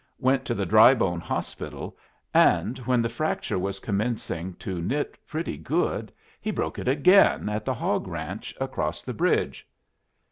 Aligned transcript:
Went 0.17 0.45
to 0.45 0.55
the 0.55 0.65
Drybone 0.65 1.19
Hospital, 1.19 1.95
and 2.33 2.79
when 2.87 3.03
the 3.03 3.07
fracture 3.07 3.59
was 3.59 3.77
commencing 3.79 4.55
to 4.55 4.81
knit 4.81 5.15
pretty 5.27 5.57
good 5.57 6.11
he 6.41 6.49
broke 6.49 6.79
it 6.79 6.87
again 6.87 7.47
at 7.47 7.65
the 7.65 7.75
hog 7.75 8.07
ranch 8.07 8.55
across 8.59 9.03
the 9.03 9.13
bridge. 9.13 9.67